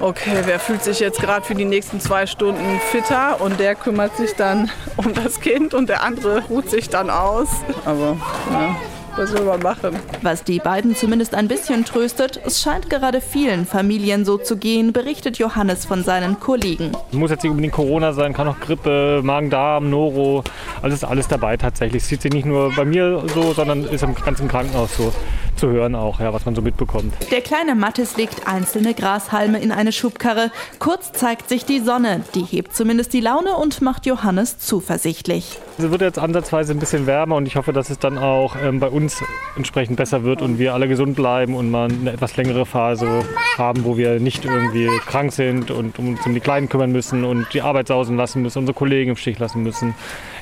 okay, 0.02 0.38
wer 0.46 0.60
fühlt 0.60 0.84
sich 0.84 1.00
jetzt 1.00 1.20
gerade 1.20 1.46
für 1.46 1.56
die 1.56 1.66
nächsten 1.66 2.00
zwei 2.00 2.26
Stunden 2.26 2.80
fitter 2.92 3.40
und 3.40 3.60
der 3.60 3.76
kümmert 3.76 4.16
sich 4.18 4.34
dann 4.34 4.70
um 4.98 5.14
das 5.14 5.40
Kind 5.40 5.74
und 5.74 5.90
der 5.90 6.04
andere 6.04 6.44
ruht 6.50 6.70
sich 6.70 6.90
dann 6.90 7.10
aus. 7.10 7.48
Aber 7.86 8.18
ja, 8.52 8.76
was 9.16 9.34
will 9.34 9.44
man 9.44 9.62
machen? 9.62 9.98
Was 10.22 10.44
die 10.44 10.60
beiden 10.60 10.96
zumindest 10.96 11.36
ein 11.36 11.48
bisschen 11.48 11.86
tröstet, 11.86 12.40
es 12.46 12.62
scheint 12.62 12.90
gerade 12.90 13.22
vielen 13.22 13.66
Familien 13.66 14.26
so 14.26 14.38
zu 14.38 14.58
gehen, 14.58 14.94
berichtet 14.94 15.38
Johannes 15.38 15.86
von 15.86 16.04
seinen 16.04 16.40
Kollegen. 16.40 16.92
Es 17.12 17.18
muss 17.18 17.30
jetzt 17.30 17.44
nicht 17.44 17.52
unbedingt 17.52 17.74
Corona 17.74 18.14
sein, 18.14 18.34
kann 18.34 18.48
auch 18.48 18.60
Grippe, 18.60 19.22
Magen-Darm, 19.24 19.90
Noro, 19.90 20.44
alles, 20.82 21.04
alles 21.04 21.28
dabei 21.28 21.58
tatsächlich. 21.58 22.04
Es 22.04 22.10
sieht 22.10 22.22
sich 22.22 22.34
nicht 22.34 22.46
nur 22.46 22.74
bei 22.76 22.86
mir 22.86 23.24
so, 23.34 23.54
sondern 23.54 23.84
ist 23.84 24.04
im 24.04 24.16
ganzen 24.16 24.48
Krankenhaus 24.48 24.96
so 24.96 25.14
zu 25.62 25.70
hören 25.70 25.94
auch, 25.94 26.20
ja, 26.20 26.34
was 26.34 26.44
man 26.46 26.56
so 26.56 26.62
mitbekommt. 26.64 27.14
Der 27.30 27.42
kleine 27.42 27.76
Mattes 27.76 28.18
legt 28.18 28.48
einzelne 28.48 28.96
Grashalme 28.96 29.60
in 29.60 29.72
eine 29.72 29.92
Schubkarre. 29.92 30.50
Kurz 30.80 31.12
zeigt 31.14 31.50
sich 31.50 31.66
die 31.66 31.80
Sonne. 31.80 32.22
Die 32.34 32.42
hebt 32.42 32.76
zumindest 32.76 33.14
die 33.14 33.22
Laune 33.22 33.56
und 33.56 33.80
macht 33.80 34.08
Johannes 34.08 34.58
zuversichtlich. 34.58 35.60
Es 35.78 35.90
wird 35.90 36.02
jetzt 36.02 36.18
ansatzweise 36.18 36.74
ein 36.74 36.80
bisschen 36.80 37.06
wärmer 37.06 37.36
und 37.36 37.46
ich 37.46 37.58
hoffe, 37.58 37.74
dass 37.74 37.92
es 37.92 38.00
dann 38.00 38.18
auch 38.18 38.56
ähm, 38.56 38.80
bei 38.80 38.88
uns 38.88 39.24
entsprechend 39.56 39.98
besser 39.98 40.24
wird 40.24 40.42
und 40.42 40.58
wir 40.58 40.74
alle 40.74 40.88
gesund 40.88 41.16
bleiben 41.16 41.56
und 41.56 41.70
mal 41.70 41.90
eine 41.92 42.12
etwas 42.12 42.36
längere 42.38 42.66
Phase 42.66 43.24
haben, 43.56 43.86
wo 43.86 43.98
wir 43.98 44.20
nicht 44.20 44.46
irgendwie 44.46 44.88
krank 45.06 45.32
sind 45.32 45.70
und 45.70 46.00
uns 46.00 46.26
um 46.26 46.34
die 46.34 46.40
Kleinen 46.40 46.70
kümmern 46.70 46.92
müssen 46.92 47.24
und 47.24 47.46
die 47.54 47.62
Arbeit 47.62 47.88
sausen 47.88 48.18
lassen 48.18 48.42
müssen, 48.42 48.60
unsere 48.60 48.76
Kollegen 48.76 49.12
im 49.12 49.16
Stich 49.16 49.38
lassen 49.38 49.62
müssen. 49.62 49.94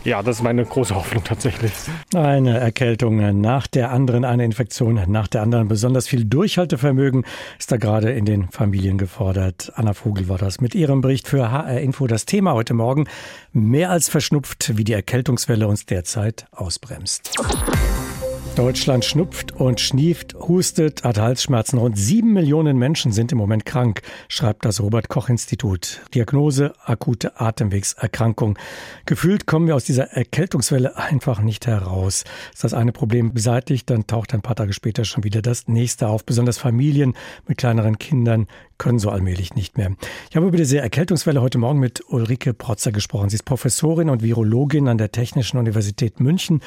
Ja, 0.06 0.24
das 0.24 0.38
ist 0.38 0.44
meine 0.44 0.64
große 0.64 0.96
Hoffnung 0.96 1.26
tatsächlich. 1.26 1.74
Eine 2.16 2.58
Erkältung 2.58 3.42
nach 3.42 3.68
der 3.68 3.92
anderen, 3.92 4.24
eine 4.24 4.46
Infektion 4.46 5.09
nach 5.10 5.28
der 5.28 5.42
anderen. 5.42 5.68
Besonders 5.68 6.08
viel 6.08 6.26
Durchhaltevermögen 6.26 7.26
ist 7.58 7.72
da 7.72 7.78
gerade 7.78 8.12
in 8.12 8.26
den 8.26 8.50
Familien 8.50 8.98
gefordert. 8.98 9.72
Anna 9.76 9.94
Vogel 9.94 10.30
war 10.30 10.38
das 10.38 10.62
mit 10.62 10.76
ihrem 10.76 11.02
Bericht 11.02 11.28
für 11.28 11.52
HR 11.52 11.80
Info. 11.80 12.08
Das 12.08 12.26
Thema 12.26 12.54
heute 12.54 12.74
Morgen 12.74 13.08
mehr 13.52 13.92
als 13.92 14.10
verschnupft, 14.10 14.78
wie 14.78 14.84
die 14.84 14.94
Erkältungswelle 14.94 15.68
uns 15.68 15.86
derzeit 15.86 16.46
ausbremst. 16.52 17.32
Deutschland 18.60 19.06
schnupft 19.06 19.54
und 19.54 19.80
schnieft, 19.80 20.36
hustet, 20.36 21.06
hat 21.06 21.18
Halsschmerzen. 21.18 21.80
Rund 21.80 21.98
sieben 21.98 22.34
Millionen 22.34 22.78
Menschen 22.78 23.14
sind 23.14 23.32
im 23.32 23.38
Moment 23.38 23.66
krank, 23.66 24.02
schreibt 24.28 24.66
das 24.66 24.82
Robert-Koch-Institut. 24.82 26.02
Diagnose 26.14 26.74
akute 26.84 27.40
Atemwegserkrankung. 27.40 28.60
Gefühlt 29.06 29.48
kommen 29.48 29.68
wir 29.68 29.78
aus 29.78 29.86
dieser 29.86 30.12
Erkältungswelle 30.12 30.98
einfach 30.98 31.40
nicht 31.40 31.68
heraus. 31.68 32.26
Ist 32.54 32.66
das 32.66 32.74
eine 32.74 32.92
Problem 32.92 33.34
beseitigt, 33.34 33.90
dann 33.90 34.08
taucht 34.08 34.34
ein 34.34 34.42
paar 34.42 34.58
Tage 34.58 34.74
später 34.74 35.06
schon 35.06 35.24
wieder 35.24 35.42
das 35.42 35.70
nächste 35.70 36.10
auf. 36.10 36.26
Besonders 36.26 36.58
Familien 36.58 37.14
mit 37.48 37.60
kleineren 37.60 37.98
Kindern 37.98 38.48
können 38.78 39.00
so 39.00 39.10
allmählich 39.10 39.56
nicht 39.56 39.78
mehr. 39.78 39.96
Ich 40.30 40.36
habe 40.36 40.48
über 40.48 40.58
diese 40.58 40.80
Erkältungswelle 40.80 41.42
heute 41.42 41.60
Morgen 41.60 41.80
mit 41.80 42.02
Ulrike 42.10 42.54
Protzer 42.54 42.92
gesprochen. 42.92 43.30
Sie 43.30 43.36
ist 43.36 43.44
Professorin 43.44 44.10
und 44.10 44.22
Virologin 44.22 44.90
an 44.90 44.98
der 44.98 45.14
Technischen 45.14 45.58
Universität 45.58 46.20
München 46.20 46.62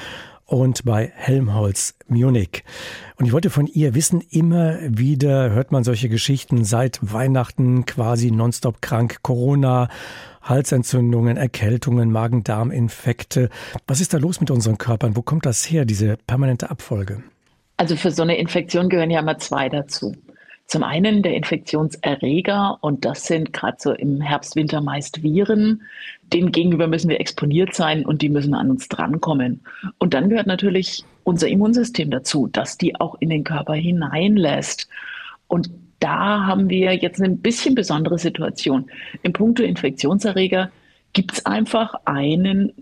und 0.47 0.85
bei 0.85 1.13
Helmholtz 1.15 1.95
Munich. 2.09 2.65
Und 3.17 3.27
ich 3.27 3.33
wollte 3.33 3.51
von 3.51 3.67
ihr 3.67 3.95
wissen, 3.95 4.21
immer 4.31 4.79
wieder 4.83 5.51
hört 5.51 5.73
man 5.73 5.85
solche 5.85 6.09
Geschichten 6.09 6.65
seit 6.65 6.99
Weihnachten 7.01 7.87
quasi 7.87 8.31
nonstop 8.31 8.83
krank, 8.83 9.19
Corona, 9.23 9.89
Halsentzündungen, 10.43 11.37
Erkältungen, 11.37 12.11
Magen-Darm-Infekte. 12.11 13.49
Was 13.87 14.01
ist 14.01 14.13
da 14.13 14.19
los 14.19 14.41
mit 14.41 14.51
unseren 14.51 14.79
Körpern? 14.79 15.17
Wo 15.17 15.23
kommt 15.23 15.47
das 15.47 15.71
her, 15.71 15.85
diese 15.85 16.17
permanente 16.27 16.71
Abfolge? 16.71 17.23
Also 17.77 17.97
für 17.97 18.11
so 18.11 18.23
eine 18.23 18.37
Infektion 18.37 18.89
gehören 18.89 19.11
ja 19.11 19.21
immer 19.21 19.39
zwei 19.39 19.69
dazu. 19.69 20.15
Zum 20.67 20.85
einen 20.85 21.23
der 21.23 21.35
Infektionserreger 21.35 22.79
und 22.81 23.05
das 23.05 23.25
sind 23.27 23.53
gerade 23.53 23.77
so 23.79 23.93
im 23.93 24.21
Herbst, 24.21 24.57
Winter 24.57 24.81
meist 24.81 25.23
Viren. 25.23 25.83
Dem 26.33 26.53
gegenüber 26.53 26.87
müssen 26.87 27.11
wir 27.11 27.21
exponiert 27.21 27.75
sein 27.75 28.05
und 28.05 28.23
die 28.23 28.29
müssen 28.29 28.55
an 28.55 28.71
uns 28.71 28.89
drankommen. 28.89 29.61
Und 29.99 30.15
dann 30.15 30.29
gehört 30.29 30.47
natürlich 30.47 31.05
unser 31.25 31.49
Immunsystem 31.49 32.11
dazu, 32.11 32.49
das 32.51 32.79
die 32.79 32.99
auch 33.01 33.17
in 33.21 33.31
den 33.31 33.45
Körper 33.45 33.75
hineinlässt. 33.75 34.89
Und 35.49 35.71
da 36.01 36.47
haben 36.47 36.69
wir 36.69 36.95
jetzt 36.95 37.21
eine 37.21 37.35
bisschen 37.35 37.75
besondere 37.75 38.19
Situation. 38.19 38.91
Im 39.23 39.33
Punkto 39.33 39.63
Infektionserreger 39.63 40.71
gibt 41.13 41.33
es 41.33 41.47
einfach 41.47 41.95
einen 42.07 42.73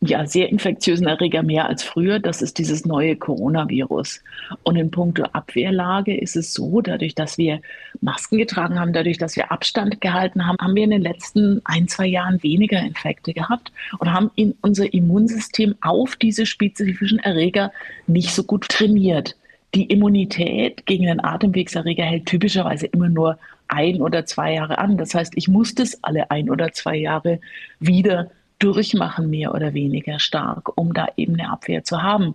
ja, 0.00 0.26
sehr 0.26 0.48
infektiösen 0.48 1.08
Erreger 1.08 1.42
mehr 1.42 1.66
als 1.66 1.82
früher. 1.82 2.20
Das 2.20 2.40
ist 2.40 2.58
dieses 2.58 2.84
neue 2.84 3.16
Coronavirus. 3.16 4.22
Und 4.62 4.76
in 4.76 4.90
puncto 4.90 5.24
Abwehrlage 5.32 6.16
ist 6.16 6.36
es 6.36 6.54
so, 6.54 6.80
dadurch, 6.80 7.16
dass 7.16 7.36
wir 7.36 7.60
Masken 8.00 8.38
getragen 8.38 8.78
haben, 8.78 8.92
dadurch, 8.92 9.18
dass 9.18 9.34
wir 9.34 9.50
Abstand 9.50 10.00
gehalten 10.00 10.46
haben, 10.46 10.56
haben 10.60 10.76
wir 10.76 10.84
in 10.84 10.90
den 10.90 11.02
letzten 11.02 11.60
ein, 11.64 11.88
zwei 11.88 12.06
Jahren 12.06 12.40
weniger 12.44 12.80
Infekte 12.80 13.32
gehabt 13.32 13.72
und 13.98 14.12
haben 14.12 14.30
in 14.36 14.54
unser 14.60 14.92
Immunsystem 14.92 15.74
auf 15.80 16.14
diese 16.14 16.46
spezifischen 16.46 17.18
Erreger 17.18 17.72
nicht 18.06 18.30
so 18.30 18.44
gut 18.44 18.68
trainiert. 18.68 19.34
Die 19.74 19.86
Immunität 19.86 20.86
gegen 20.86 21.06
den 21.06 21.22
Atemwegserreger 21.22 22.04
hält 22.04 22.26
typischerweise 22.26 22.86
immer 22.86 23.08
nur 23.08 23.36
ein 23.66 24.00
oder 24.00 24.24
zwei 24.24 24.54
Jahre 24.54 24.78
an. 24.78 24.96
Das 24.96 25.14
heißt, 25.14 25.32
ich 25.36 25.48
muss 25.48 25.74
das 25.74 26.02
alle 26.02 26.30
ein 26.30 26.48
oder 26.48 26.72
zwei 26.72 26.96
Jahre 26.96 27.40
wieder 27.80 28.30
durchmachen, 28.58 29.30
mehr 29.30 29.54
oder 29.54 29.74
weniger 29.74 30.18
stark, 30.18 30.76
um 30.76 30.92
da 30.92 31.06
eben 31.16 31.34
eine 31.34 31.50
Abwehr 31.50 31.84
zu 31.84 32.02
haben. 32.02 32.34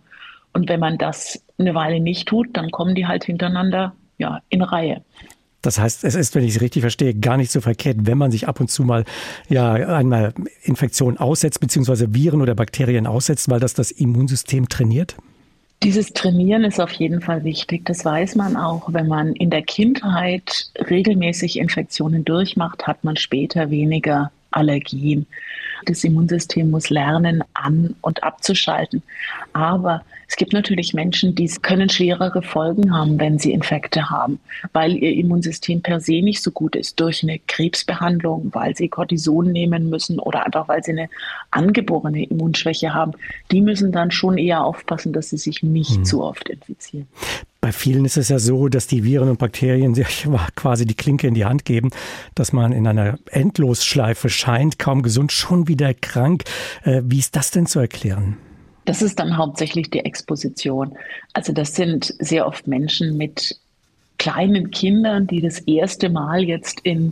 Und 0.54 0.70
wenn 0.70 0.80
man 0.80 0.98
das 0.98 1.44
eine 1.58 1.76
Weile 1.76 2.00
nicht 2.00 2.28
tut, 2.28 2.50
dann 2.54 2.72
kommen 2.72 2.96
die 2.96 3.08
halt 3.08 3.26
hintereinander 3.26 3.94
ja, 4.18 4.42
in 4.50 4.62
Reihe. 4.62 5.02
Das 5.64 5.80
heißt, 5.80 6.04
es 6.04 6.16
ist, 6.16 6.36
wenn 6.36 6.44
ich 6.44 6.56
es 6.56 6.62
richtig 6.62 6.82
verstehe, 6.82 7.14
gar 7.14 7.38
nicht 7.38 7.50
so 7.50 7.62
verkehrt, 7.62 8.00
wenn 8.02 8.18
man 8.18 8.32
sich 8.32 8.48
ab 8.48 8.60
und 8.60 8.70
zu 8.70 8.84
mal 8.84 9.06
ja 9.48 9.72
einmal 9.74 10.34
Infektionen 10.62 11.18
aussetzt, 11.18 11.62
beziehungsweise 11.62 12.14
Viren 12.14 12.42
oder 12.42 12.54
Bakterien 12.54 13.08
aussetzt, 13.08 13.50
weil 13.50 13.62
das 13.62 13.74
das 13.74 13.90
Immunsystem 13.90 14.68
trainiert? 14.68 15.16
Dieses 15.82 16.14
Trainieren 16.14 16.66
ist 16.66 16.80
auf 16.80 16.92
jeden 16.92 17.22
Fall 17.22 17.44
wichtig. 17.46 17.86
Das 17.86 18.04
weiß 18.04 18.36
man 18.36 18.58
auch. 18.58 18.94
Wenn 18.94 19.08
man 19.08 19.34
in 19.34 19.50
der 19.50 19.62
Kindheit 19.62 20.70
regelmäßig 20.90 21.58
Infektionen 21.58 22.26
durchmacht, 22.26 22.86
hat 22.86 23.04
man 23.04 23.16
später 23.16 23.70
weniger 23.70 24.32
Allergien. 24.56 25.26
Das 25.86 26.04
Immunsystem 26.04 26.70
muss 26.70 26.90
lernen, 26.90 27.44
an- 27.54 27.96
und 28.02 28.24
abzuschalten. 28.24 29.04
Aber 29.52 30.04
es 30.28 30.38
gibt 30.38 30.54
natürlich 30.54 30.94
Menschen, 30.94 31.36
die 31.36 31.48
können 31.62 31.90
schwerere 31.90 32.42
Folgen 32.42 32.96
haben, 32.96 33.20
wenn 33.20 33.38
sie 33.38 33.52
Infekte 33.52 34.10
haben, 34.10 34.40
weil 34.72 34.96
ihr 34.96 35.14
Immunsystem 35.14 35.82
per 35.82 36.00
se 36.00 36.22
nicht 36.22 36.42
so 36.42 36.52
gut 36.52 36.76
ist 36.76 37.00
durch 37.00 37.22
eine 37.22 37.40
Krebsbehandlung, 37.48 38.50
weil 38.54 38.76
sie 38.76 38.90
Cortison 38.90 39.52
nehmen 39.52 39.90
müssen 39.90 40.20
oder 40.20 40.46
einfach 40.46 40.68
weil 40.68 40.84
sie 40.84 40.92
eine 40.92 41.10
angeborene 41.52 42.24
Immunschwäche 42.24 42.94
haben. 42.94 43.12
Die 43.52 43.62
müssen 43.62 43.92
dann 43.92 44.10
schon 44.10 44.38
eher 44.38 44.64
aufpassen, 44.64 45.14
dass 45.14 45.30
sie 45.30 45.38
sich 45.38 45.62
nicht 45.62 45.98
hm. 45.98 46.06
zu 46.06 46.24
oft 46.24 46.50
infizieren. 46.50 47.08
Bei 47.64 47.72
vielen 47.72 48.04
ist 48.04 48.18
es 48.18 48.28
ja 48.28 48.40
so, 48.40 48.68
dass 48.68 48.88
die 48.88 49.06
Viren 49.06 49.30
und 49.30 49.40
Bakterien 49.40 49.96
sich 49.96 50.28
quasi 50.54 50.86
die 50.86 50.96
Klinke 50.96 51.28
in 51.28 51.34
die 51.34 51.46
Hand 51.46 51.64
geben, 51.64 51.92
dass 52.36 52.52
man 52.52 52.74
in 52.74 52.86
einer 52.86 53.18
Endlosschleife 53.32 54.28
scheint, 54.28 54.80
kaum 54.80 55.02
gesund, 55.02 55.32
schon 55.32 55.70
wieder 55.70 55.94
krank. 55.94 56.44
Äh, 56.84 57.04
wie 57.06 57.20
ist 57.20 57.38
das 57.38 57.52
denn 57.52 57.66
zu 57.66 57.80
erklären? 57.80 58.36
Das 58.84 59.02
ist 59.02 59.18
dann 59.18 59.38
hauptsächlich 59.38 59.90
die 59.90 60.04
Exposition. 60.04 60.98
Also 61.32 61.54
das 61.54 61.74
sind 61.74 62.14
sehr 62.20 62.48
oft 62.48 62.68
Menschen 62.68 63.16
mit 63.16 63.58
kleinen 64.24 64.72
Kindern, 64.72 65.28
die 65.28 65.42
das 65.42 65.60
erste 65.60 66.10
Mal 66.10 66.46
jetzt 66.46 66.80
in 66.84 67.12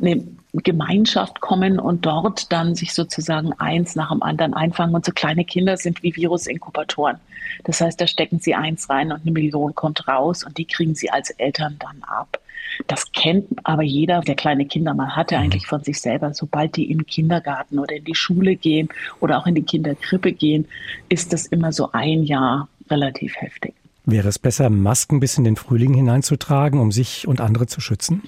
eine 0.00 0.22
Gemeinschaft 0.52 1.40
kommen 1.40 1.80
und 1.80 2.06
dort 2.06 2.52
dann 2.52 2.76
sich 2.76 2.94
sozusagen 2.94 3.52
eins 3.54 3.96
nach 3.96 4.10
dem 4.12 4.22
anderen 4.22 4.54
einfangen. 4.54 4.94
Und 4.94 5.04
so 5.04 5.10
kleine 5.10 5.44
Kinder 5.44 5.76
sind 5.76 6.04
wie 6.04 6.14
Virusinkubatoren. 6.14 7.16
Das 7.64 7.80
heißt, 7.80 8.00
da 8.00 8.06
stecken 8.06 8.38
sie 8.38 8.54
eins 8.54 8.88
rein 8.88 9.10
und 9.10 9.22
eine 9.22 9.32
Million 9.32 9.74
kommt 9.74 10.06
raus 10.06 10.44
und 10.44 10.56
die 10.56 10.64
kriegen 10.64 10.94
sie 10.94 11.10
als 11.10 11.30
Eltern 11.30 11.78
dann 11.80 12.00
ab. 12.04 12.38
Das 12.86 13.10
kennt 13.10 13.48
aber 13.64 13.82
jeder, 13.82 14.20
der 14.20 14.36
kleine 14.36 14.64
Kinder 14.64 14.94
mal 14.94 15.16
hatte, 15.16 15.36
mhm. 15.36 15.42
eigentlich 15.42 15.66
von 15.66 15.82
sich 15.82 16.00
selber. 16.00 16.32
Sobald 16.32 16.76
die 16.76 16.92
in 16.92 16.98
den 16.98 17.06
Kindergarten 17.06 17.80
oder 17.80 17.96
in 17.96 18.04
die 18.04 18.14
Schule 18.14 18.54
gehen 18.54 18.88
oder 19.18 19.36
auch 19.36 19.48
in 19.48 19.56
die 19.56 19.64
Kinderkrippe 19.64 20.30
gehen, 20.30 20.68
ist 21.08 21.32
das 21.32 21.46
immer 21.46 21.72
so 21.72 21.90
ein 21.90 22.22
Jahr 22.22 22.68
relativ 22.88 23.34
heftig. 23.36 23.74
Wäre 24.04 24.28
es 24.28 24.38
besser, 24.38 24.68
Masken 24.68 25.20
bis 25.20 25.38
in 25.38 25.44
den 25.44 25.56
Frühling 25.56 25.94
hineinzutragen, 25.94 26.80
um 26.80 26.90
sich 26.90 27.28
und 27.28 27.40
andere 27.40 27.66
zu 27.66 27.80
schützen? 27.80 28.22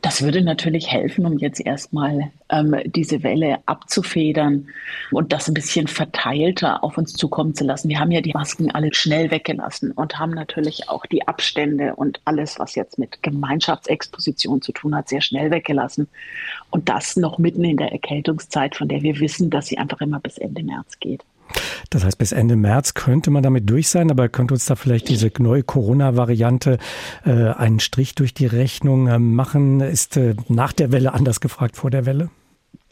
Das 0.00 0.22
würde 0.22 0.42
natürlich 0.42 0.90
helfen, 0.90 1.26
um 1.26 1.38
jetzt 1.38 1.60
erstmal 1.60 2.32
ähm, 2.48 2.74
diese 2.86 3.22
Welle 3.22 3.58
abzufedern 3.66 4.68
und 5.10 5.32
das 5.32 5.48
ein 5.48 5.54
bisschen 5.54 5.86
verteilter 5.86 6.82
auf 6.82 6.96
uns 6.98 7.12
zukommen 7.12 7.54
zu 7.54 7.64
lassen. 7.64 7.88
Wir 7.88 8.00
haben 8.00 8.10
ja 8.10 8.20
die 8.20 8.32
Masken 8.32 8.70
alle 8.70 8.92
schnell 8.94 9.30
weggelassen 9.30 9.92
und 9.92 10.18
haben 10.18 10.32
natürlich 10.32 10.88
auch 10.88 11.04
die 11.06 11.28
Abstände 11.28 11.94
und 11.94 12.20
alles, 12.24 12.58
was 12.58 12.74
jetzt 12.74 12.98
mit 12.98 13.22
Gemeinschaftsexposition 13.22 14.62
zu 14.62 14.72
tun 14.72 14.94
hat, 14.94 15.08
sehr 15.08 15.20
schnell 15.20 15.50
weggelassen. 15.50 16.08
Und 16.70 16.88
das 16.88 17.16
noch 17.16 17.38
mitten 17.38 17.62
in 17.62 17.76
der 17.76 17.92
Erkältungszeit, 17.92 18.74
von 18.74 18.88
der 18.88 19.02
wir 19.02 19.20
wissen, 19.20 19.50
dass 19.50 19.66
sie 19.66 19.78
einfach 19.78 20.00
immer 20.00 20.20
bis 20.20 20.38
Ende 20.38 20.64
März 20.64 20.98
geht. 20.98 21.22
Das 21.90 22.04
heißt, 22.04 22.18
bis 22.18 22.32
Ende 22.32 22.56
März 22.56 22.94
könnte 22.94 23.30
man 23.30 23.42
damit 23.42 23.68
durch 23.68 23.88
sein, 23.88 24.10
aber 24.10 24.28
könnte 24.28 24.54
uns 24.54 24.64
da 24.64 24.76
vielleicht 24.76 25.08
diese 25.08 25.30
neue 25.38 25.62
Corona-Variante 25.62 26.78
äh, 27.24 27.30
einen 27.30 27.80
Strich 27.80 28.14
durch 28.14 28.32
die 28.32 28.46
Rechnung 28.46 29.08
äh, 29.08 29.18
machen? 29.18 29.80
Ist 29.80 30.16
äh, 30.16 30.34
nach 30.48 30.72
der 30.72 30.92
Welle 30.92 31.12
anders 31.12 31.40
gefragt 31.40 31.76
vor 31.76 31.90
der 31.90 32.06
Welle? 32.06 32.30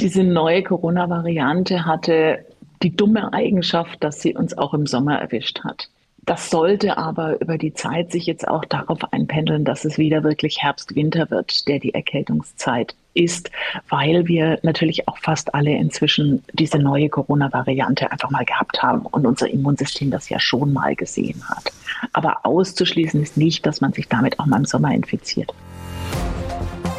Diese 0.01 0.23
neue 0.23 0.63
Corona-Variante 0.63 1.87
hatte 1.87 2.45
die 2.83 2.95
dumme 2.95 3.33
Eigenschaft, 3.33 4.03
dass 4.03 4.21
sie 4.21 4.35
uns 4.35 4.57
auch 4.57 4.75
im 4.75 4.87
Sommer 4.87 5.19
erwischt 5.19 5.61
hat. 5.65 5.89
Das 6.23 6.51
sollte 6.51 6.97
aber 6.99 7.41
über 7.41 7.59
die 7.59 7.75
Zeit 7.75 8.13
sich 8.13 8.27
jetzt 8.27 8.47
auch 8.47 8.65
darauf 8.65 9.13
einpendeln, 9.13 9.65
dass 9.65 9.85
es 9.85 9.99
wieder 9.99 10.23
wirklich 10.23 10.63
Herbst-Winter 10.63 11.31
wird, 11.31 11.67
der 11.67 11.79
die 11.79 11.95
Erkältungszeit 11.95 12.95
ist, 13.15 13.51
weil 13.89 14.27
wir 14.29 14.59
natürlich 14.63 15.09
auch 15.09 15.19
fast 15.19 15.55
alle 15.55 15.73
inzwischen 15.73 16.45
diese 16.53 16.79
neue 16.79 17.09
Corona-Variante 17.09 18.11
einfach 18.13 18.31
mal 18.31 18.45
gehabt 18.45 18.83
haben 18.83 19.03
und 19.03 19.27
unser 19.27 19.49
Immunsystem 19.49 20.11
das 20.11 20.29
ja 20.29 20.39
schon 20.39 20.73
mal 20.73 20.95
gesehen 20.95 21.43
hat. 21.49 21.73
Aber 22.13 22.45
auszuschließen 22.45 23.21
ist 23.23 23.37
nicht, 23.37 23.67
dass 23.67 23.81
man 23.81 23.93
sich 23.93 24.09
damit 24.09 24.39
auch 24.39 24.47
mal 24.47 24.59
im 24.59 24.65
Sommer 24.65 24.95
infiziert. 24.95 25.53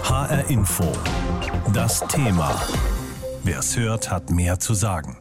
HR 0.03 0.49
Info. 0.49 0.83
Das 1.73 2.05
Thema. 2.07 2.59
Wer 3.43 3.59
es 3.59 3.77
hört, 3.77 4.11
hat 4.11 4.29
mehr 4.29 4.59
zu 4.59 4.73
sagen. 4.73 5.20